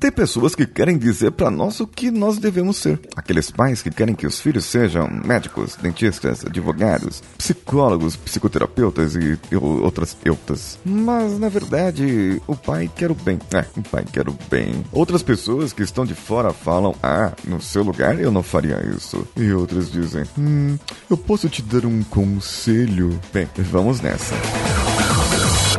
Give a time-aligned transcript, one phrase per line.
[0.00, 2.98] Tem pessoas que querem dizer para nós o que nós devemos ser.
[3.14, 10.16] Aqueles pais que querem que os filhos sejam médicos, dentistas, advogados, psicólogos, psicoterapeutas e, outras
[10.24, 10.78] eutas.
[10.86, 13.38] Mas na verdade, o pai quer o bem.
[13.52, 14.82] É, o pai quer o bem.
[14.90, 19.28] Outras pessoas que estão de fora falam: "Ah, no seu lugar eu não faria isso".
[19.36, 20.78] E outras dizem: "Hum,
[21.10, 23.20] eu posso te dar um conselho".
[23.34, 24.34] Bem, vamos nessa.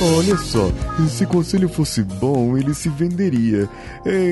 [0.00, 0.70] Olha só,
[1.08, 3.68] se conselho fosse bom, ele se venderia.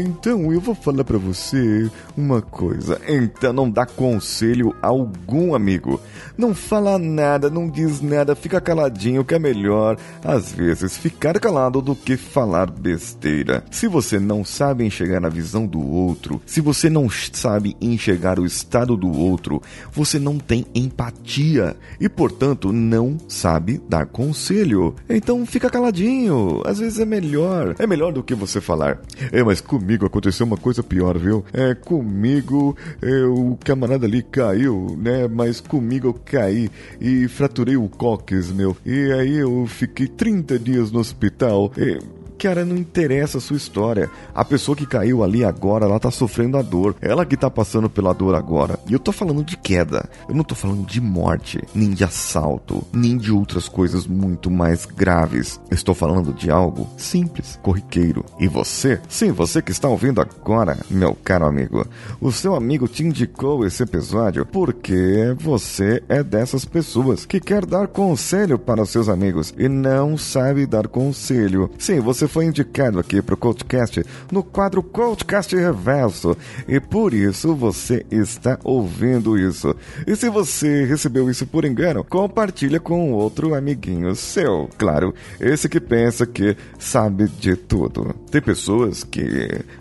[0.04, 3.00] Então eu vou falar para você uma coisa.
[3.08, 6.00] Então não dá conselho a algum amigo.
[6.38, 11.82] Não fala nada, não diz nada, fica caladinho que é melhor às vezes ficar calado
[11.82, 13.64] do que falar besteira.
[13.68, 18.46] Se você não sabe enxergar a visão do outro, se você não sabe enxergar o
[18.46, 19.60] estado do outro,
[19.92, 24.94] você não tem empatia e, portanto, não sabe dar conselho.
[25.08, 26.62] Então fica caladinho.
[26.64, 27.74] Às vezes é melhor.
[27.78, 29.00] É melhor do que você falar.
[29.32, 31.44] É, mas comigo aconteceu uma coisa pior, viu?
[31.52, 35.28] É, comigo é, o camarada ali caiu, né?
[35.28, 38.76] Mas comigo eu caí e fraturei o cóccix, meu.
[38.84, 41.72] E aí eu fiquei 30 dias no hospital.
[41.76, 41.98] E
[42.46, 44.08] Cara, não interessa a sua história.
[44.32, 46.94] A pessoa que caiu ali agora, ela tá sofrendo a dor.
[47.00, 48.78] Ela que tá passando pela dor agora.
[48.86, 50.08] E eu tô falando de queda.
[50.28, 54.86] Eu não tô falando de morte, nem de assalto, nem de outras coisas muito mais
[54.86, 55.60] graves.
[55.68, 58.24] Eu estou falando de algo simples, corriqueiro.
[58.38, 59.00] E você?
[59.08, 61.84] Sim, você que está ouvindo agora, meu caro amigo.
[62.20, 67.88] O seu amigo te indicou esse episódio porque você é dessas pessoas que quer dar
[67.88, 71.68] conselho para os seus amigos e não sabe dar conselho.
[71.76, 76.36] Sim, você foi indicado aqui para o Coachcast no quadro Coachcast Reverso
[76.68, 79.74] e por isso você está ouvindo isso.
[80.06, 84.68] E se você recebeu isso por engano, compartilha com outro amiguinho seu.
[84.76, 88.14] Claro, esse que pensa que sabe de tudo.
[88.30, 89.24] Tem pessoas que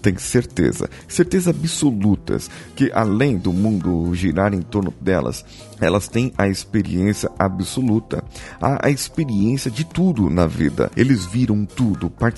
[0.02, 5.44] têm certeza, certeza absolutas, que além do mundo girar em torno delas,
[5.82, 8.24] elas têm a experiência absoluta,
[8.62, 10.90] a, a, experiência de tudo na vida.
[10.96, 12.35] Eles viram tudo, participaram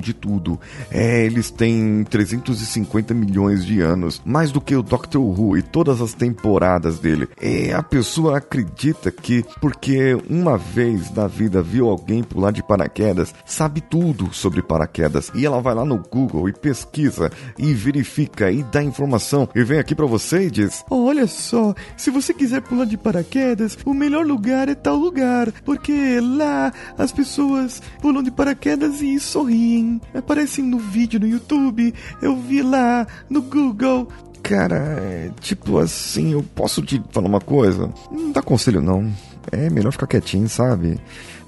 [0.00, 0.60] de tudo.
[0.90, 6.00] É, eles têm 350 milhões de anos, mais do que o Doctor Who e todas
[6.00, 7.28] as temporadas dele.
[7.40, 13.34] É, a pessoa acredita que porque uma vez na vida viu alguém pular de paraquedas,
[13.44, 15.30] sabe tudo sobre paraquedas.
[15.34, 19.78] E ela vai lá no Google e pesquisa e verifica e dá informação e vem
[19.78, 24.26] aqui para você e diz: "Olha só, se você quiser pular de paraquedas, o melhor
[24.26, 30.00] lugar é tal lugar, porque lá as pessoas pulam de paraquedas e sorriem.
[30.14, 34.08] Aparecem no vídeo no YouTube, eu vi lá no Google.
[34.42, 37.92] Cara, é, tipo assim, eu posso te falar uma coisa?
[38.10, 39.10] Não dá conselho não.
[39.50, 41.00] É melhor ficar quietinho, sabe?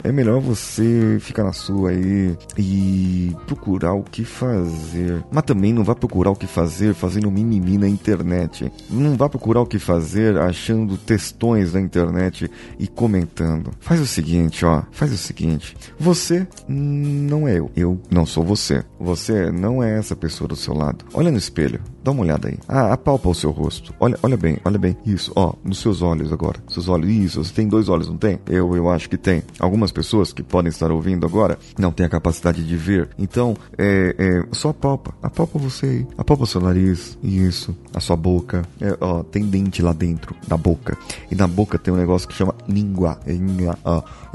[0.05, 5.25] É melhor você ficar na sua aí e procurar o que fazer.
[5.33, 8.71] Mas também não vá procurar o que fazer fazendo mimimi na internet.
[8.91, 13.71] Não vá procurar o que fazer achando textões na internet e comentando.
[13.81, 14.83] Faz o seguinte, ó.
[14.93, 15.75] Faz o seguinte.
[15.99, 17.71] Você não é eu.
[17.75, 18.85] Eu não sou você.
[19.01, 21.07] Você não é essa pessoa do seu lado.
[21.15, 21.81] Olha no espelho.
[22.03, 22.59] Dá uma olhada aí.
[22.69, 23.95] Ah, apalpa o seu rosto.
[23.99, 24.95] Olha, olha bem, olha bem.
[25.07, 26.63] Isso, ó, nos seus olhos agora.
[26.69, 27.09] Seus olhos.
[27.09, 28.39] Isso, você tem dois olhos, não tem?
[28.47, 29.43] Eu, eu acho que tem.
[29.59, 33.09] Algumas pessoas que podem estar ouvindo agora não têm a capacidade de ver.
[33.19, 35.15] Então, é, é só apalpa.
[35.23, 36.07] Apalpa você aí.
[36.19, 37.17] Apalpa seu nariz.
[37.23, 37.75] Isso.
[37.95, 38.63] A sua boca.
[38.81, 40.99] É, ó, tem dente lá dentro da boca.
[41.31, 43.19] E na boca tem um negócio que chama língua.
[43.27, 43.33] É,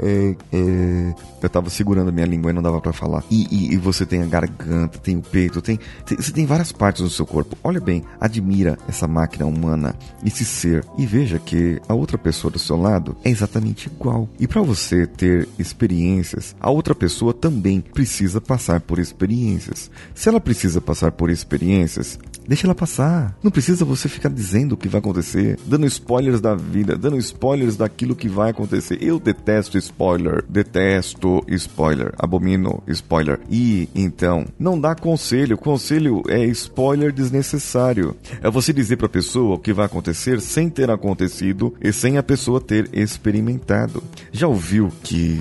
[0.00, 3.22] é, é, eu tava segurando minha língua e não dava para falar.
[3.30, 6.72] E, e, e, você tem a garganta, tem o peito, tem, tem, você tem várias
[6.72, 7.56] partes do seu corpo.
[7.62, 12.58] Olha bem, admira essa máquina humana, esse ser, e veja que a outra pessoa do
[12.58, 14.28] seu lado é exatamente igual.
[14.38, 19.90] E para você ter experiências, a outra pessoa também precisa passar por experiências.
[20.14, 22.18] Se ela precisa passar por experiências,
[22.50, 23.38] Deixa ela passar.
[23.44, 27.76] Não precisa você ficar dizendo o que vai acontecer, dando spoilers da vida, dando spoilers
[27.76, 28.98] daquilo que vai acontecer.
[29.00, 33.38] Eu detesto spoiler, detesto spoiler, abomino spoiler.
[33.48, 35.56] E então, não dá conselho.
[35.56, 38.16] Conselho é spoiler desnecessário.
[38.42, 42.18] É você dizer para a pessoa o que vai acontecer sem ter acontecido e sem
[42.18, 44.02] a pessoa ter experimentado.
[44.32, 45.38] Já ouviu que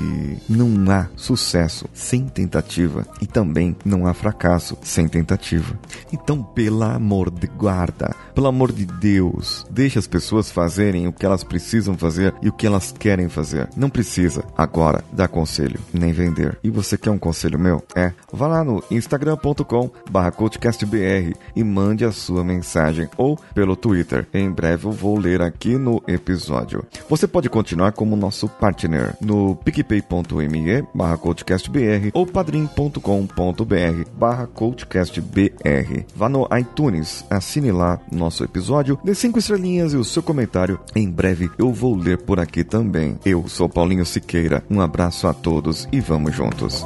[0.48, 5.78] não há sucesso sem tentativa e também não há fracasso sem tentativa.
[6.12, 11.26] Então, pelo amor de guarda, pelo amor de Deus, deixe as pessoas fazerem o que
[11.26, 13.70] elas precisam fazer e o que elas querem fazer.
[13.76, 16.58] Não precisa agora dar conselho nem vender.
[16.64, 17.84] E você quer um conselho meu?
[17.96, 24.28] É, vá lá no instagram.com/coachcastbr e mande a sua mensagem ou pelo Twitter.
[24.34, 26.86] Em breve eu vou ler aqui no episódio.
[27.10, 36.06] Você pode continuar como nosso partner no picpay.me barra coachcastbr ou padrim.com.br barra coachcastbr.
[36.16, 40.80] Vá no iTunes, assine lá nosso episódio, dê cinco estrelinhas e o seu comentário.
[40.96, 43.18] Em breve eu vou ler por aqui também.
[43.26, 44.64] Eu sou Paulinho Siqueira.
[44.70, 46.86] Um abraço a todos e vamos juntos.